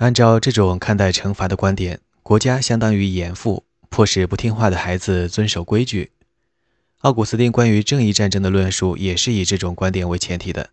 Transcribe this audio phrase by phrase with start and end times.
[0.00, 6.12] 按照这种看待惩罚的观点，国家相当于严父，迫使不听话的孩子遵守规矩。
[7.00, 10.70] 奥古斯丁关于正义战争的论述也是以这种观点为前提的。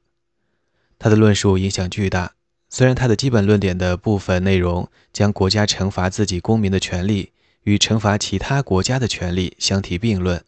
[0.98, 2.36] 他的论述影响巨大，
[2.70, 7.34] 虽然他的基本论点的部分内容将国家惩罚自己公民的权利
[7.64, 10.42] 与惩罚其他国家的权利相提并论，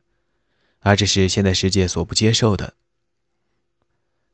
[0.80, 2.76] 而这是现代世界所不接受的。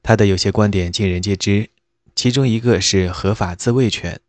[0.04, 1.72] 他的有些观点尽人皆知，
[2.16, 4.22] 其中一个是合法自卫权。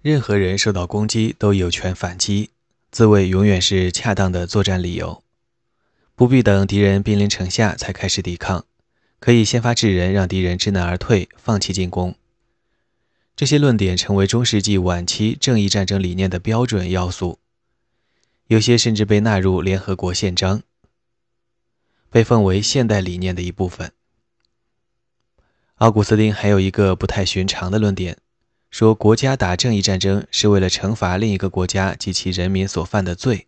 [0.00, 2.50] 任何人受到攻击都有权反击，
[2.92, 5.24] 自卫永远是恰当的作战理由，
[6.14, 8.64] 不必等敌人兵临城下才开始抵抗，
[9.18, 12.14] 可以先发制人，让敌人知难而退，放弃进攻。
[13.34, 17.40] 这些论点成为中世纪晚期正义战争理念的标准要素，
[18.46, 20.62] 有些甚至被纳入联合国宪章，
[22.08, 23.90] 被奉为现代理念的一部分。
[25.76, 28.18] 奥古斯丁还有一个不太寻常的论点，
[28.70, 33.46] 说国家打正义战争是为了惩罚另一个国家及其人民所犯的罪。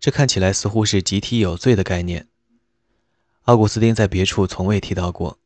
[0.00, 2.26] 这看起来似乎是集体有罪的概念。
[3.42, 5.38] 奥古斯丁在别处从未提到过，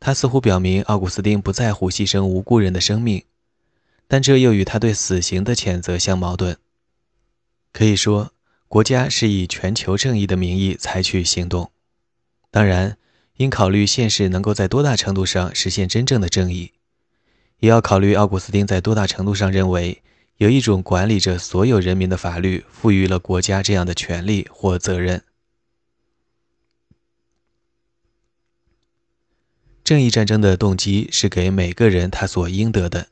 [0.00, 3.24] 他似乎表明奥古斯丁不在乎牺牲无辜人的生命，
[4.06, 6.58] 但这又与他对死刑的谴责相矛盾。
[7.72, 8.32] 可以说，
[8.68, 11.70] 国家是以全球正义的名义采取行动，
[12.50, 12.98] 当然。
[13.38, 16.72] 应考虑现实能够在多大程度上实现真正的正义，
[17.58, 20.02] 也要考虑奥古斯丁在多大程度上认为
[20.36, 25.22] 有一种管理着所有人民的法律赋予了国家这样的权利或责任。
[29.82, 33.06] 正义战争的动机是给每个人他所应得的，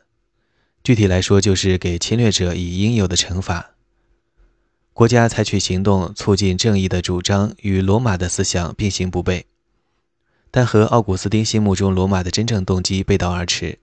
[0.82, 3.70] 具体来说就是给侵略者以应有的惩罚。
[4.92, 9.44] 国家采取行动促进正义的主张与罗马的思想并行不悖。
[10.50, 13.78] 但和奥古斯丁心目中罗马的真正动机背道而驰。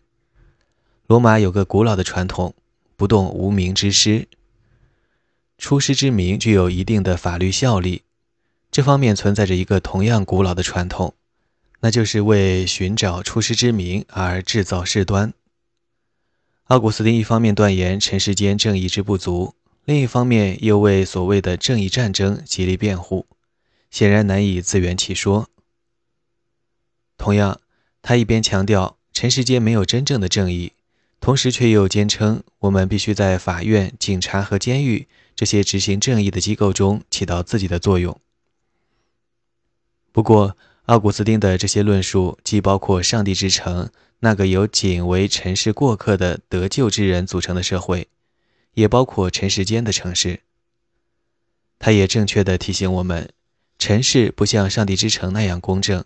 [1.11, 2.55] 罗马有个古老的传统：
[2.95, 4.29] 不动无名之师。
[5.57, 8.03] 出师之名具有一定的法律效力。
[8.71, 11.13] 这方面存在着一个同样古老的传统，
[11.81, 15.33] 那就是为寻找出师之名而制造事端。
[16.67, 19.53] 奥古斯丁一方面断言尘世间正义之不足，
[19.83, 23.27] 另一方面又为所谓的正义战争极力辩护，
[23.89, 25.49] 显然难以自圆其说。
[27.17, 27.59] 同样，
[28.01, 30.71] 他一边强调尘世间没有真正的正义，
[31.21, 38.19] 同时却又坚称我们必须在法院、警察和监狱这些执行正义的机构中起到自己的作用。
[40.11, 48.07] 不过，奥古斯丁的这些论述既包括上帝之城那个由仅为尘世过客的得救之人组成的社会，
[48.73, 50.41] 也包括尘世间的城市。
[51.77, 53.31] 他也正确地提醒我们，
[53.77, 56.03] 尘世不像上帝之城那样公正。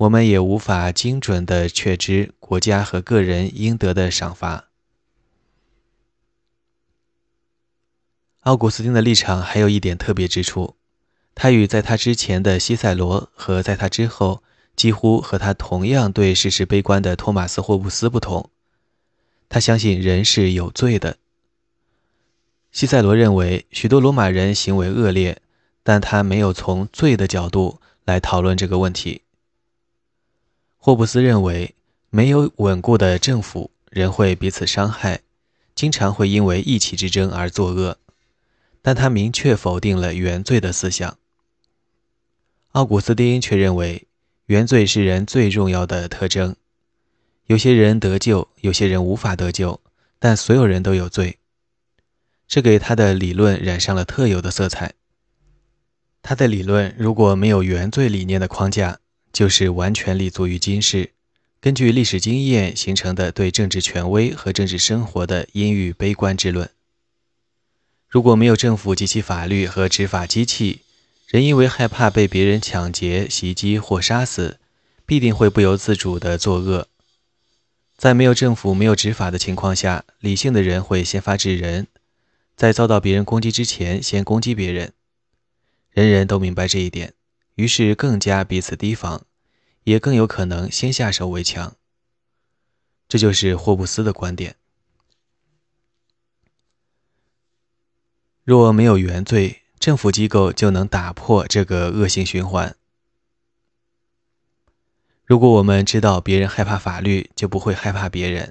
[0.00, 4.70] 我们也无法精准地确知国家和个人应得的赏罚。
[8.40, 10.76] 奥古斯丁的立场还有一点特别之处，
[11.34, 14.42] 他与在他之前的西塞罗和在他之后
[14.74, 18.48] 几乎和他同样对事实悲观的托马斯·霍布斯不同。
[19.50, 21.18] 他相信人是有罪的。
[22.72, 25.42] 西塞罗认为许多罗马人行为恶劣，
[25.82, 29.20] 但他没有从罪的角度来讨论这个问题。
[30.82, 31.74] 霍布斯认为，
[32.08, 35.20] 没有稳固的政府，人会彼此伤害，
[35.74, 37.98] 经常会因为意气之争而作恶。
[38.80, 41.18] 但他明确否定了原罪的思想。
[42.72, 44.08] 奥古斯丁却认为，
[44.46, 46.56] 原罪是人最重要的特征。
[47.44, 49.82] 有些人得救，有些人无法得救，
[50.18, 51.36] 但所有人都有罪。
[52.48, 54.94] 这给他的理论染上了特有的色彩。
[56.22, 58.98] 他的理论如果没有原罪理念的框架，
[59.32, 61.10] 就是完全立足于今世，
[61.60, 66.70] 根据历史经验形成的对政治权威和政治生活的阴郁悲观之论。
[68.08, 70.80] 如果没有政府及其法律和执法机器，
[71.28, 74.58] 人因为害怕被别人抢劫、袭击或杀死，
[75.06, 76.88] 必定会不由自主地作恶。
[77.96, 81.86] 在没有政府、没有执法的情况下，理性的人会先发制人，
[82.56, 84.92] 在遭到别人攻击之前先攻击别人。
[85.92, 87.14] 人人都明白这一点。
[87.54, 89.26] 于是更加彼此提防，
[89.84, 91.76] 也更有可能先下手为强。
[93.08, 94.56] 这就是霍布斯的观点。
[98.44, 102.76] 若没有原罪，政府机构就能打破这个恶性循环。
[105.24, 108.50] 如果我们知道别人害怕法律，就不会害怕别人；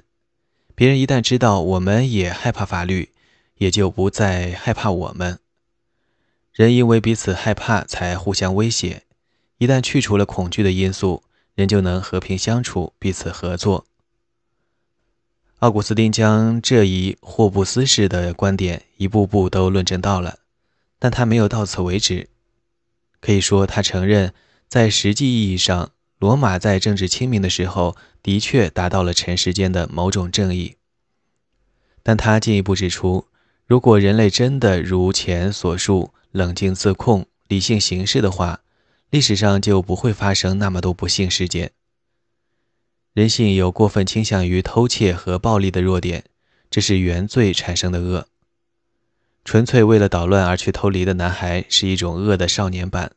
[0.74, 3.12] 别人一旦知道我们也害怕法律，
[3.56, 5.40] 也就不再害怕我们。
[6.60, 9.04] 人因为彼此害怕才互相威胁，
[9.56, 11.22] 一旦去除了恐惧的因素，
[11.54, 13.86] 人就能和平相处，彼此合作。
[15.60, 20.40] 奥古斯丁将这一霍布斯式的观点一步步都论证到了，
[20.98, 22.28] 但他没有到此为止。
[23.20, 24.34] 可以说，他承认，
[24.68, 30.76] 在实际意义上，罗马在政治清明的时候的确达到了尘世间的某种正义。
[32.02, 33.28] 但他进一步指出，
[33.66, 38.60] 如果人类真的如前所述冷静自控、理性行事的话，
[39.10, 41.72] 历史上就不会发生那么多不幸事件。
[43.12, 46.24] 人性有过分倾向于偷窃和暴力的弱点，
[46.70, 48.28] 这是原罪产生的恶。
[49.44, 53.10] 纯粹为了捣乱而去偷梨的男孩是一种恶的少年版，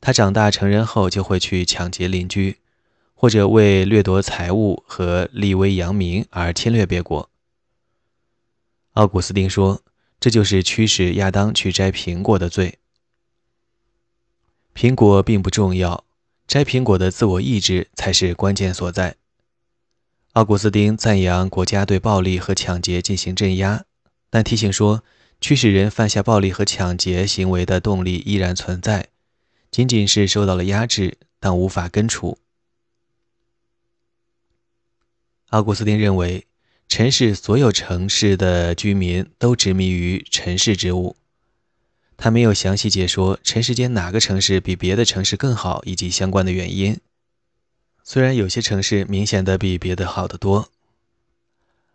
[0.00, 2.58] 他长大成人后就会去抢劫邻居，
[3.14, 7.28] 或者为掠夺财物和立威扬名而侵略别国。
[8.92, 9.82] 奥古斯丁说，
[10.18, 12.78] 这就是驱使亚当去摘苹果的罪。
[14.74, 16.04] 苹果并不重要。
[16.46, 19.16] 摘苹果的自我意志才是关键所在。
[20.34, 23.84] 奥古斯丁赞扬国家对暴力和抢劫进行镇压，
[24.30, 25.02] 但提醒说，
[25.40, 29.08] 驱使人犯下暴力和抢劫行为的动力依然存在，
[29.72, 32.38] 仅仅是受到了压制，但无法根除。
[35.48, 36.46] 奥古斯丁认为，
[36.88, 41.16] 尘世所有城市的居民都执迷于尘世之物。
[42.16, 46.98] 他没有详细解说尘世间哪个城市比别的城市更好，以及相关的原因。
[48.02, 50.70] 虽然有些城市明显的比别的好得多，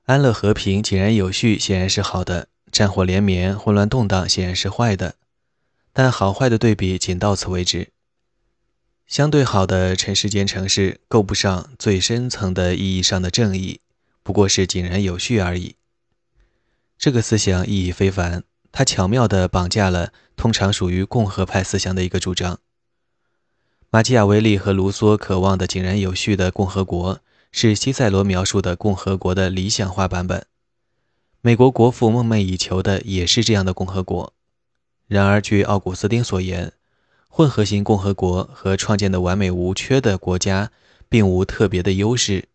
[0.06, 5.16] 安乐和平、井然有序显然是好的，战火连绵、混乱动荡显然是坏的，
[5.94, 7.88] 但好坏的对比仅到此为止。
[9.08, 13.80] 相对好的尘世间城市够不上最深层的意义上的正义，
[14.24, 15.76] 不过是井然有序而已。
[16.98, 18.44] 这个思想意义非凡。
[18.74, 22.60] 他巧妙地绑架了通常属于共和派思想的一个主张。
[23.90, 27.20] 马基雅维利和卢梭渴望的井然有序的共和国，
[27.52, 30.46] 是西塞罗描述的共和国的理想化版本。
[31.42, 34.34] 美国国父梦寐以求的也是这样的共和国。
[35.08, 36.72] 然而，据奥古斯丁所言，
[37.28, 40.72] 混合型共和国和创建的完美无缺的国家
[41.10, 42.48] 并无特别的优势。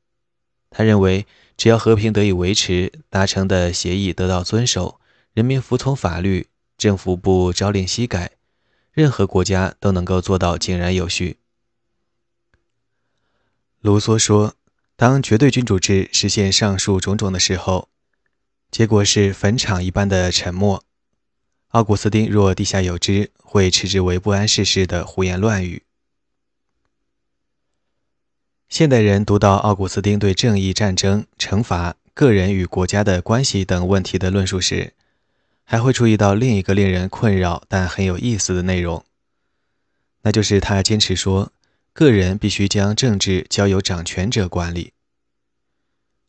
[0.76, 1.24] 他认为，
[1.56, 5.00] 只要和平得以维持，达成的协议得到遵守。
[5.32, 8.32] 人民服从法律，政府不朝令夕改，
[8.92, 11.38] 任何国家都能够做到井然有序。
[13.80, 14.56] 卢梭说
[14.96, 17.88] ：“当绝对君主制实现上述种种的时候，
[18.70, 20.84] 结果是坟场一般的沉默。
[21.68, 25.84] 奥古斯丁若地下有知，会斥之为不谙世事的胡言乱语。”
[28.68, 34.92] 现代人读到奥古斯丁对正义、战争、惩罚、个人与国家的关系等问题的论述时，
[35.62, 39.04] 还会注意到另一个令人困扰但很有意思的内容，
[40.22, 41.52] 那就是他坚持说，
[41.92, 44.92] 个人必须将政治交由掌权者管理。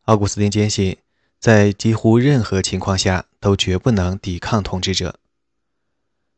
[0.03, 0.97] 奥古斯丁坚信，
[1.39, 5.19] 在几乎任何情况下都绝不能抵抗统治者。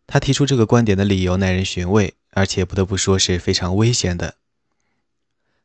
[0.08, 4.36] 他提出这个观点的理由耐人寻味，而且不得不说是非常危险的。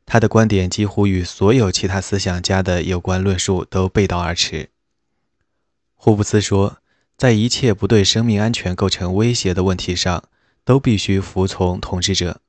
[0.05, 4.69] 他的观点几乎与所有其他思想家的有关论述都背道而驰。
[5.95, 6.77] 霍布斯说。
[7.17, 10.25] 在一切不对生命安全构成威胁的问题上，
[10.65, 12.41] 都必须服从统治者；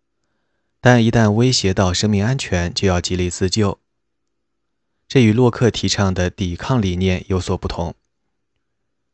[0.81, 3.79] 但一旦威胁到生命安全，就要极力自救。
[5.07, 7.95] 这与洛克提倡的抵抗理念有所不同，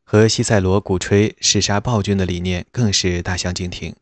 [0.04, 3.94] 和西塞罗鼓吹弑杀暴君的理念更是大相径庭。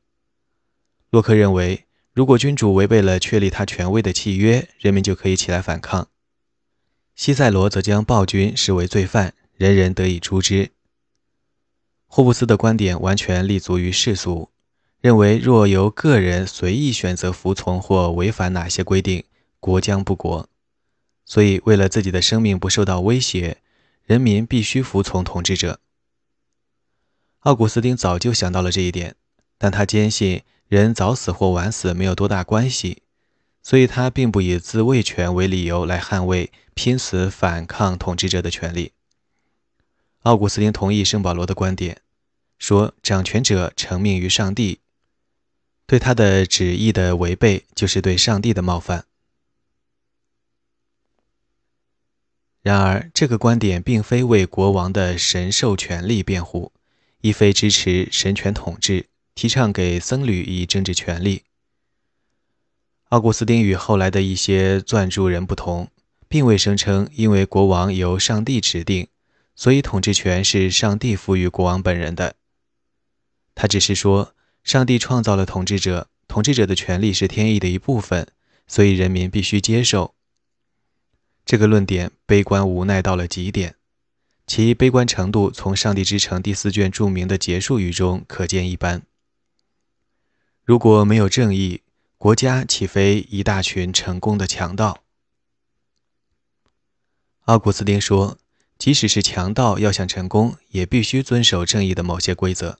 [1.11, 6.07] 洛克认为，如果君主违背了确立他权威的契约，人民就可以起来反抗；
[7.15, 10.71] 西塞罗则将暴君视为罪犯，人人得以诛之。
[12.07, 14.51] 霍布斯的观点完全立足于世俗，
[15.01, 19.25] 认为若由个人随意选择服从或违反哪些规定，
[19.61, 20.49] 国将不国。
[21.25, 23.59] 所以，为了自己的生命不受到威胁，
[24.05, 25.79] 人民必须服从统治者。
[27.41, 29.15] 奥古斯丁早就想到了这一点，
[29.57, 33.03] 但他坚信人早死或晚死没有多大关系，
[33.61, 38.93] 所以他并不以自卫权为理由来捍卫拼死反抗统治者的权利。
[40.21, 42.01] 奥古斯丁同意圣保罗的观点，
[42.57, 44.79] 说掌权者承命于上帝，
[45.87, 49.07] 对他的旨意的违背就是对上帝的冒犯。
[52.63, 56.71] 然而，这个观点并非为国王的神授权力辩护，
[57.23, 59.07] 亦非支持神权统治，
[59.41, 61.45] 提倡给僧侣以政治权利。
[63.09, 65.89] 奥古斯丁与后来的一些撰著人不同，
[66.29, 69.09] 并未声称因为国王由上帝指定。
[69.57, 72.35] 所以，统治权是上帝赋予国王本人的。
[73.55, 78.29] 他只是说，上帝创造了统治者，统治者的权利是天意的一部分，
[78.67, 80.15] 所以人民必须接受。
[81.47, 83.77] 这个论点悲观无奈到了极点，
[84.47, 89.01] 其悲观程度从《上帝之城》第四卷著名的结束语中可见一斑。
[90.71, 91.83] 如果没有正义，
[92.17, 95.03] 国家岂非一大群成功的强盗？
[97.47, 98.39] 奥古斯丁说，
[98.79, 102.79] 即使是强盗要想成功，也必须遵守正义的某些规则。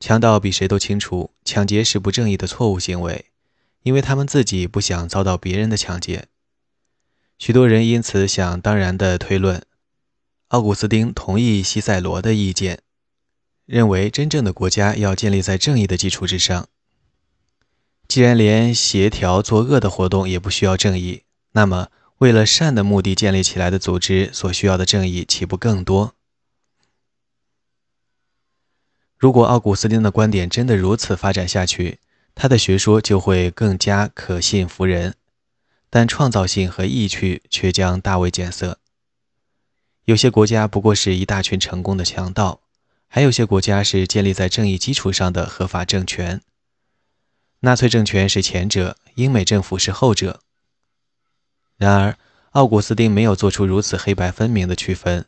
[0.00, 3.26] 强盗比谁都清楚，抢劫是不正义的错误行为，
[3.84, 6.26] 因为他们自己不想遭到别人的抢劫。
[7.38, 9.64] 许多人因此想当然地推论，
[10.48, 12.82] 奥古斯丁同意西塞罗的意见，
[13.66, 16.68] 认为真正的国家要建立在正义的基础之上。
[18.08, 21.88] 既然连协调作恶的活动也不需要正义，那么
[22.18, 26.14] 为了善的目的建立起来的组织所需要的正义岂不更多？
[29.18, 31.98] 如果奥古斯丁的观点真的如此发展下去，
[32.34, 35.14] 他的学说就会更加可信服人。
[35.90, 38.78] 但创造性和意趣却将大为减色。
[40.04, 42.60] 有些国家不过是一大群成功的强盗，
[43.06, 46.42] 还有些国家是建立在正义基础上的合法政权。
[47.60, 50.40] 纳粹政权是前者，英美政府是后者。
[51.76, 52.16] 然而，
[52.50, 55.26] 奥古斯丁没有做出如此黑白分明的区分。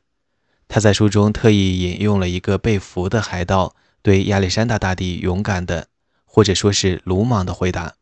[0.69, 5.89] 他在书中特意引用了一个被俘的海盗对亚历山大大帝勇敢的，
[6.25, 7.97] 或者说是鲁莽的回答。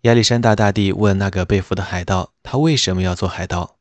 [0.00, 3.76] 亚历山大大帝问那个被俘的海盗：“他为什么要做海盗？”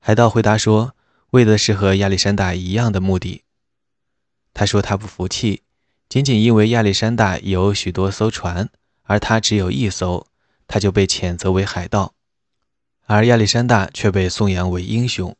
[0.00, 0.96] 海盗回答说
[1.30, 3.44] ：“为的是和亚历山大一样的目的。”
[4.52, 5.62] 他说他不服气，
[6.08, 8.68] 仅仅因为亚历山大有许多艘船，
[9.02, 10.26] 而他只有一艘，
[10.66, 12.14] 他就被谴责为海盗，
[13.06, 15.36] 而亚历山大却被颂扬为英雄。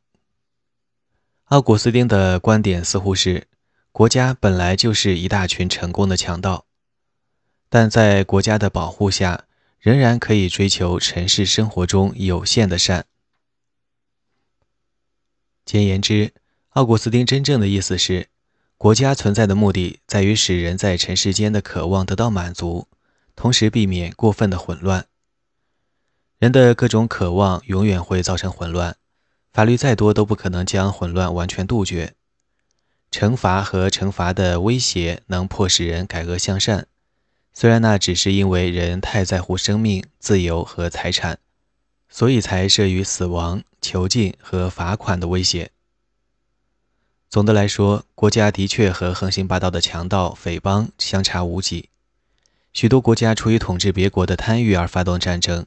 [1.44, 3.46] 奥古斯丁的观点似乎是：
[3.92, 6.66] 国家本来就是一大群成功的强盗，
[7.68, 9.44] 但在国家的保护下。
[9.84, 13.04] 仍然可以追求尘世生活中有限的善。
[15.66, 16.32] 简言之，
[16.70, 18.30] 奥古斯丁真正的意思是，
[18.84, 22.86] 国家存在的目的在于使人在尘世间的渴望得到满足，
[23.34, 25.06] 同时避免过分的混乱。
[26.36, 28.96] 人的各种渴望永远会造成混乱，
[29.54, 32.12] 法律再多都不可能将混乱完全杜绝。
[33.10, 36.86] 惩罚和惩罚的威胁能迫使人改恶向善。
[37.54, 41.38] 虽然那只是因为人太在乎生命、自由和财产，
[42.10, 45.70] 所以才设于死亡、囚禁和罚款的威胁。
[47.34, 51.88] 总的来说，国家的确和横行霸道的强盗、匪帮相差无几。
[52.72, 55.66] 许多国家出于统治别国的贪欲而发动战争。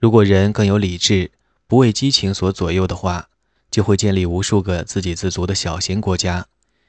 [0.00, 1.30] 如果人更有理智，
[1.68, 3.28] 不为激情所左右的话，
[3.70, 6.48] 就会建立无数个自给自足的小型国家，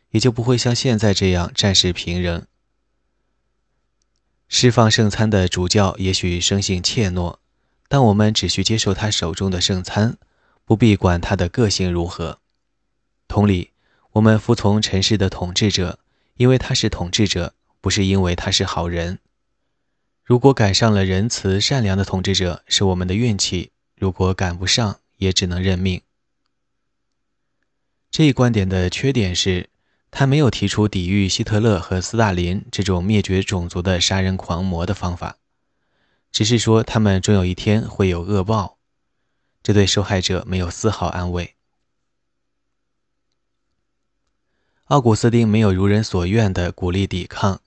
[0.10, 2.44] 也就不会像现在这样战事频仍。
[4.48, 7.38] 释放圣餐的主教也许生性怯懦，
[7.88, 10.18] 但我们只需接受他手中的圣餐，
[10.66, 12.40] 不必管他的个性如何。
[13.28, 13.70] 同理，
[14.16, 16.00] 我们服从尘世的统治者，
[16.38, 19.20] 因为他是统治者，不是因为他是好人。
[20.24, 26.02] 如果赶上了仁慈善良的统治者，是我们的运气；如果赶不上，也只能认命。
[28.10, 29.70] 这一观点的缺点是。
[30.12, 35.36] 他没有提出抵御希特勒和斯大林这种灭绝种族的杀人狂魔的方法，
[36.32, 38.78] 只是说他们终有一天会有恶报，
[39.62, 41.55] 这对受害者没有丝毫安慰。
[44.86, 47.60] 奥古斯丁没有如人所愿地鼓励抵抗，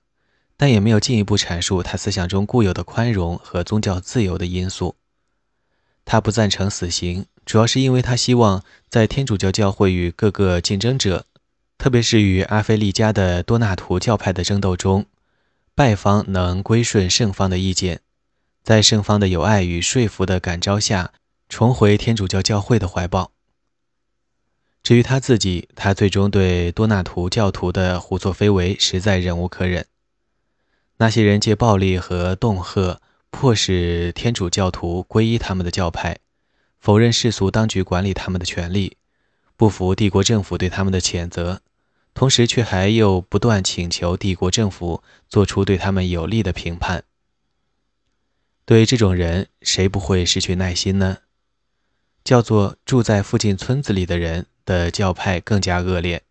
[0.55, 4.95] 但也没有进一步阐述他思想中固有的宽容和宗教自由的因素。
[6.05, 11.25] 他不赞成死刑，主要是因为他希望在天主教教会与各个竞争者。
[11.77, 15.05] 特别是与阿非利加的多纳图教派的争斗中，
[15.75, 17.99] 败方能归顺胜方的意见，
[18.63, 21.11] 在胜方的友爱与说服的感召下，
[21.49, 23.31] 重回天主教教会的怀抱。
[24.81, 29.85] 至于他自己，他最终对多纳图教徒的胡作非为实在忍无可忍。
[30.97, 36.17] 那些人借暴力和恫吓，迫使天主教徒皈依他们的教派，
[36.79, 38.97] 否认世俗当局管理他们的权利，
[39.55, 41.61] 不服帝国政府对他们的谴责。
[42.15, 47.03] 同时，却还又不断请求帝国政府做出对他们有利的评判。
[48.65, 51.19] 对这种人，谁不会失去耐心呢？
[52.23, 56.21] 叫做住在附近村子里的人的教派更加恶劣。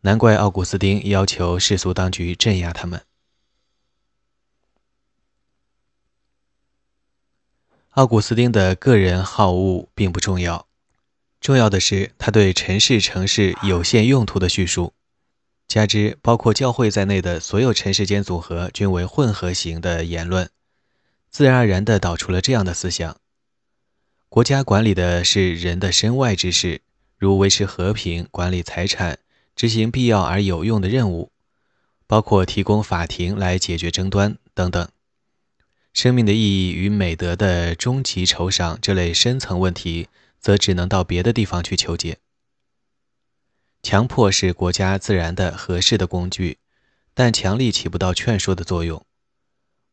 [0.00, 3.04] 难怪奥古斯丁要求世俗当局镇压他们。
[7.90, 10.66] 奥古斯丁的个人好恶并不重要。
[11.40, 14.92] 重要的是，他对尘世城市有限用途的叙述，
[15.68, 20.50] 加之包括教会在内的所有尘世间组合均为混合型的言论，
[21.30, 23.20] 自然而然地导出了这样的思想：
[24.28, 26.82] 国家管理的是人的身外之事，
[27.18, 29.18] 如维持和平、管理财产、
[29.56, 31.32] 执行必要而有用的任务，
[32.06, 34.88] 包括提供法庭来解决争端等等。
[35.92, 40.06] 生命的意义与美德的终极酬赏这类深层问题，
[40.38, 42.18] 则只能到别的地方去求解。
[43.82, 46.58] 强迫是国家自然的、合适的工具，
[47.14, 49.04] 但强力起不到劝说的作用。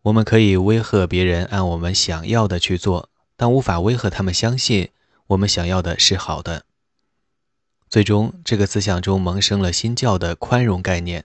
[0.04, 4.92] 我们可以威吓别人按我们想要的去做，但无法威吓他们相信
[5.28, 6.66] 我们想要的是好的。
[7.96, 11.24] 最终，这个思想中萌生了新教的宽容概念。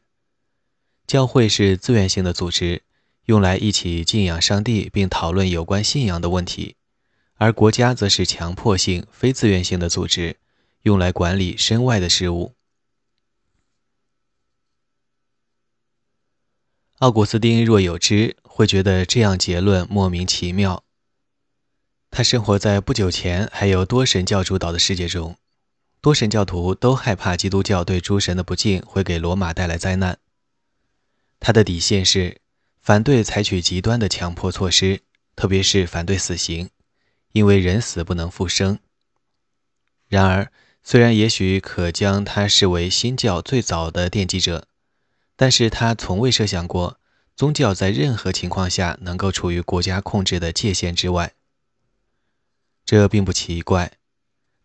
[1.04, 2.84] 教会是自愿性的组织，
[3.24, 6.76] 用来一起敬仰上帝并讨论有关信仰的问题；
[7.34, 10.36] 而国家则是强迫性、非自愿性的组织。
[10.82, 12.54] 用来管理身外的事物。
[16.98, 20.84] 奥古斯丁若有知，会觉得这样结论莫名其妙。
[22.12, 25.36] 他生活在不久前还有多神教主导的世界中，
[26.00, 30.18] 多神教徒都害怕基督教对诸神的不敬会给罗马带来灾难。
[31.38, 32.40] 他的底线是
[32.80, 35.00] 反对采取极端的强迫措施，
[35.36, 36.70] 特别是反对死刑，
[37.32, 38.78] 因为人死不能复生。
[40.08, 40.52] 然而。
[40.82, 44.66] 虽然也许可将他视为新教最早的奠基者，
[45.36, 46.98] 但是他从未设想过
[47.36, 51.34] 宗教在任何情况下能够处于国家控制的界限之外。
[52.86, 53.92] 这并不奇怪，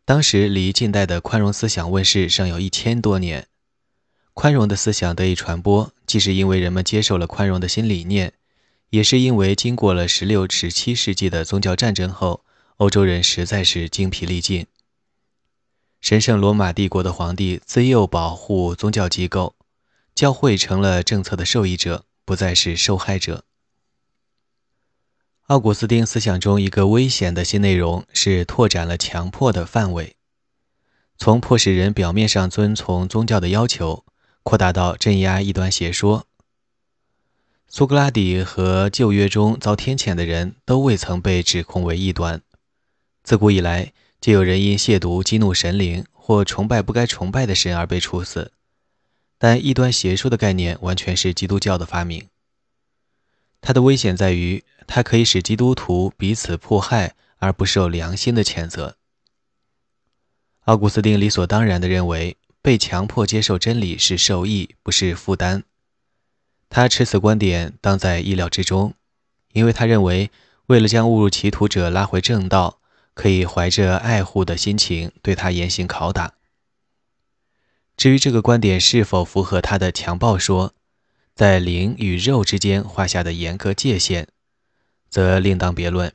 [0.06, 3.48] 当时离近代的宽容思想问世尚有一千多年。
[4.36, 8.34] 宽容的思想得以传播，既是因为人们接受了宽容的新理念，
[8.92, 12.46] 也是因为经过了十六、十七世纪的宗教战争后，
[12.78, 14.68] 欧洲人实在是精疲力尽。
[16.00, 19.56] 神圣罗马帝国的皇帝自幼保护宗教机构，
[20.14, 23.44] 教会成了政策的受益者，不再是受害者。
[25.48, 30.16] 奥古斯丁思想中一个危险的新内容是拓展了强迫的范围，
[31.20, 34.04] 从迫使人表面上遵从宗教的要求，
[34.42, 36.26] 扩大到镇压异端邪说。
[37.68, 42.42] 苏格拉底和旧约中遭天谴的人都未曾被指控为异端，
[43.24, 43.94] 自古以来。
[44.20, 48.52] 就有人因亵渎、激怒神灵或崇拜不该崇拜的神而被处死，
[49.38, 52.26] 但异端邪说的概念完全是基督教的发明。
[53.62, 58.98] 它的危险在于，它可以使基督徒彼此迫害而不受良心的谴责。
[60.66, 65.64] 奥古斯丁理所当然地认为，被强迫接受真理是受益，不是负担。
[66.70, 68.94] 他持此观点当在意料之中，
[69.54, 70.32] 因为他认为，
[70.68, 72.80] 为了将误入歧途者拉回正道。
[73.16, 76.34] 可以怀着爱护的心情对他严刑拷打。
[77.96, 80.75] 至于这个观点是否符合他的强暴说，
[81.36, 84.30] 在灵与肉之间画下的严格界限，
[85.10, 86.14] 则另当别论。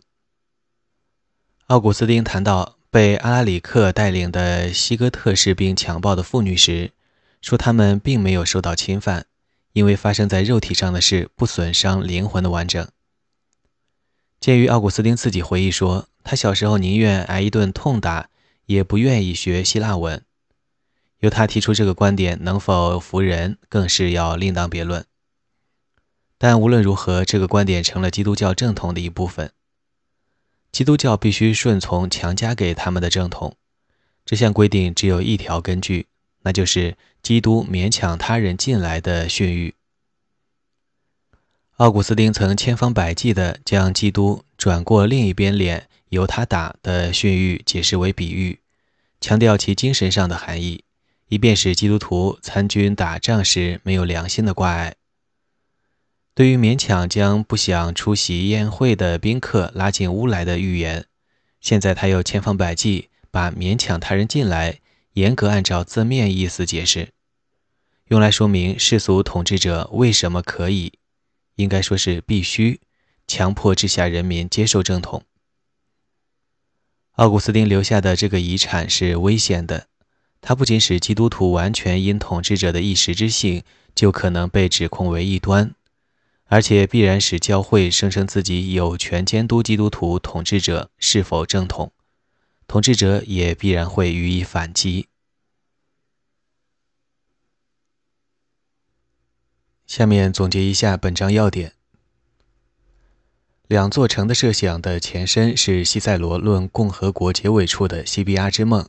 [1.66, 6.92] 奥古斯丁谈到被阿拉里克带领的西哥特士兵强暴的妇女时，
[7.42, 9.26] 说他们并没有受到侵犯，
[9.74, 12.88] 因为发生在肉体上的事不损伤灵魂的完整。
[14.40, 16.09] 鉴于奥古斯丁自己回忆说。
[16.22, 18.28] 他小时候宁愿挨一顿痛打，
[18.66, 20.22] 也不愿意学希腊文。
[21.20, 25.06] 由他提出这个观点能否服人，更是要另当别论。
[26.42, 29.53] 但无论如何，这个观点成了基督教正统的一部分。
[30.72, 33.59] 基督教必须顺从强加给他们的正统。
[34.24, 36.07] 这项规定只有一条根据，
[36.44, 39.74] 那就是基督勉强他人进来的训谕。
[41.76, 45.88] 奥古斯丁曾千方百计地将基督转过另一边脸。
[46.09, 48.59] 由他打的训谕解释为比喻，
[49.20, 50.83] 强调其精神上的含义，
[51.29, 54.96] 以便使基督徒参军打仗时没有良心的挂碍。
[56.35, 61.07] 对于勉强将不想出席宴会的宾客拉进屋来的预言，
[61.61, 64.81] 现在他又千方百计把勉强他人进来
[65.14, 67.09] 严格按照字面意思解释，
[68.09, 70.93] 用来说明世俗统治者为什么可以，
[71.57, 72.81] 应该说是必须
[73.27, 75.25] 强迫治下人民接受正统。
[77.16, 79.88] 奥古斯丁留下的这个遗产是危险的，
[80.40, 83.62] 它不仅使基督徒完全因统治者的一时之性
[83.95, 85.75] 就可能被指控为异端，
[86.53, 91.93] 而且必然使教会声称自己有权监督基督徒统治者是否正统，
[92.67, 95.07] 统治者也必然会予以反击。
[99.87, 101.75] 下面总结一下本章要点。
[103.69, 108.89] 两座城的设想的前身是西塞罗论共和国结尾处的西比亚之梦，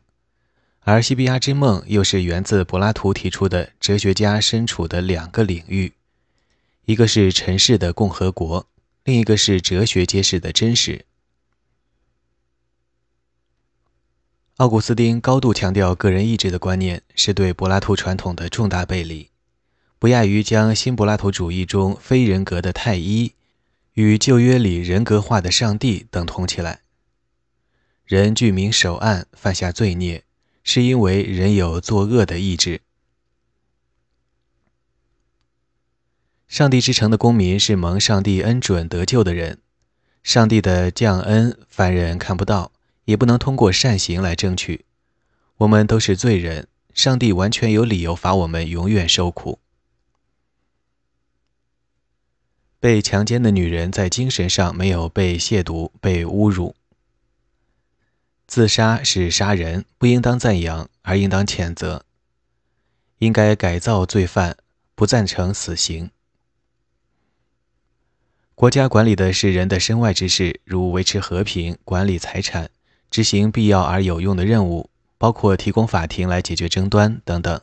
[0.79, 5.93] 而西比亚之梦又是源自柏拉图提出的哲学家身处的两个领域，
[6.85, 8.67] 一个是尘世的共和国，
[9.03, 11.05] 另一个是哲学揭示的真实。
[14.57, 19.29] 奥古斯丁高度强调个人意志的观念，是对柏拉图传统的重大背离，
[19.97, 23.33] 不亚于将新柏拉图主义中非人格的太一
[23.93, 26.81] 与旧约里人格化的上帝等同起来。
[28.05, 30.23] 人具名守暗，犯下罪孽，
[30.63, 32.81] 是因为人有作恶的意志。
[36.51, 39.59] 上帝之城的公民是蒙上帝恩准得救的人，
[40.21, 42.73] 上帝的降恩凡人看不到，
[43.05, 44.83] 也不能通过善行来争取。
[45.59, 49.59] 我们都是罪人，上帝完全有理由罚我们永远受苦。
[52.81, 56.75] 被强奸的女人在精神上没有被亵渎、被侮辱。
[58.45, 62.03] 自杀是杀人，不应当赞扬，而应当谴责。
[63.19, 64.57] 应该改造罪犯，
[64.95, 66.11] 不赞成死刑。
[68.61, 72.69] 国家管理的是人的身外之事，如维持和平、管理财产、
[73.09, 77.59] 执行必要而有用的任务，包括提供法庭来解决争端等等。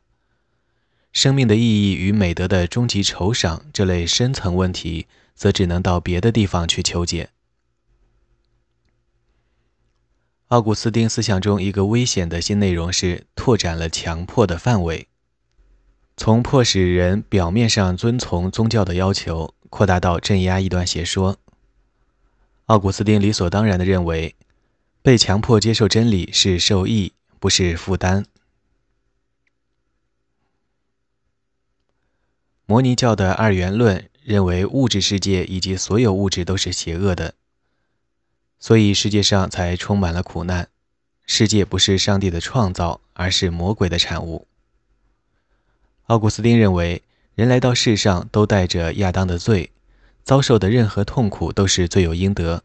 [1.12, 5.06] 生命的意义与美德的终极酬赏这类深层问题，
[5.36, 7.30] 则只能到别的地方去求解。
[10.48, 15.06] 奥古斯丁思想中一个危险的新内容是拓展了强迫的范围，
[16.16, 21.38] 从迫使人表面上遵从宗教的要求，扩大到镇压异端邪说。
[22.66, 24.34] 奥古斯丁理所当然地认为，
[25.00, 28.26] 被强迫接受真理是受益，不是负担。
[32.66, 37.34] 摩尼教的二元论认为，物质世界以及所有物质都是邪恶的。
[38.60, 40.68] 所以世界上才充满了苦难。
[41.24, 44.46] 世界不是上帝的创造，而是魔鬼的产物。
[46.06, 47.02] 奥古斯丁认为，
[47.38, 49.70] 人来到世上都带着亚当的罪，
[50.24, 52.64] 遭受的任何痛苦都是罪有应得。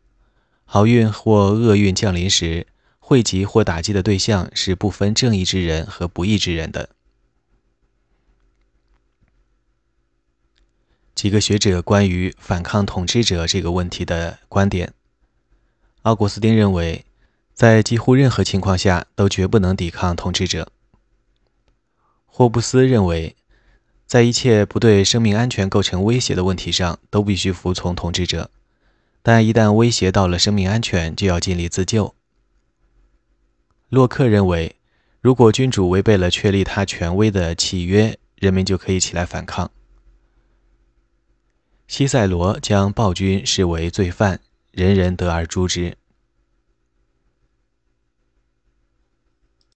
[0.65, 2.65] 好运或厄运降临时，
[2.97, 6.89] 惠及或打击的对象是不分正义之人和不义之人的。
[11.13, 14.91] 几个学者关于反抗统治者这个问题的观点。
[16.01, 17.05] 奥古斯丁认为，
[17.53, 20.71] 在几乎任何情况下都绝不能抵抗统治者。
[22.25, 23.35] 霍布斯认为，
[24.13, 28.47] 在一切不对生命安全构成威胁的问题上，都必须服从统治者；
[29.23, 32.13] 但一旦威胁到了生命安全，就要尽力自救。
[33.89, 34.75] 洛克认为，
[35.19, 39.71] 如果君主违背了确立他权威的契约，人民就可以起来反抗。
[41.87, 44.39] 西塞罗将暴君视为罪犯。
[44.69, 45.97] 人人得而诛之。